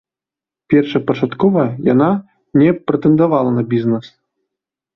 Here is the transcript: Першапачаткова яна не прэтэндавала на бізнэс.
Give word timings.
Першапачаткова 0.73 1.65
яна 1.93 2.09
не 2.63 2.73
прэтэндавала 2.89 3.55
на 3.61 3.69
бізнэс. 3.77 4.05